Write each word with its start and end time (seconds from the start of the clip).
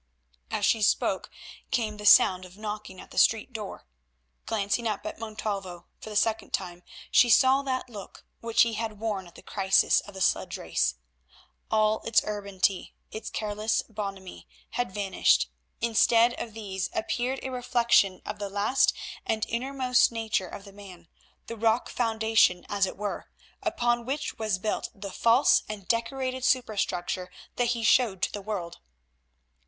As 0.49 0.65
she 0.65 0.81
spoke 0.81 1.29
came 1.69 1.97
the 1.97 2.07
sound 2.07 2.43
of 2.43 2.57
knocking 2.57 2.99
at 2.99 3.11
the 3.11 3.19
street 3.19 3.53
door. 3.53 3.85
Glancing 4.47 4.87
up 4.87 5.05
at 5.05 5.19
Montalvo, 5.19 5.85
for 5.99 6.09
the 6.09 6.15
second 6.15 6.53
time 6.53 6.81
she 7.11 7.29
saw 7.29 7.61
that 7.61 7.87
look 7.87 8.25
which 8.39 8.63
he 8.63 8.73
had 8.73 8.97
worn 8.99 9.27
at 9.27 9.35
the 9.35 9.43
crisis 9.43 9.99
of 10.01 10.15
the 10.15 10.19
sledge 10.21 10.57
race. 10.57 10.95
All 11.69 12.01
its 12.03 12.23
urbanity, 12.23 12.95
its 13.11 13.29
careless 13.29 13.83
bonhomie, 13.83 14.47
had 14.71 14.91
vanished. 14.91 15.51
Instead 15.81 16.33
of 16.41 16.55
these 16.55 16.89
appeared 16.93 17.39
a 17.43 17.51
reflection 17.51 18.23
of 18.25 18.39
the 18.39 18.49
last 18.49 18.93
and 19.23 19.45
innermost 19.47 20.11
nature 20.11 20.47
of 20.47 20.63
the 20.65 20.73
man, 20.73 21.09
the 21.45 21.55
rock 21.55 21.89
foundation, 21.91 22.65
as 22.69 22.87
it 22.87 22.97
were, 22.97 23.29
upon 23.61 24.07
which 24.07 24.39
was 24.39 24.57
built 24.57 24.89
the 24.95 25.11
false 25.11 25.61
and 25.69 25.87
decorated 25.87 26.43
superstructure 26.43 27.29
that 27.57 27.65
he 27.77 27.83
showed 27.83 28.23
to 28.23 28.33
the 28.33 28.41
world. 28.41 28.79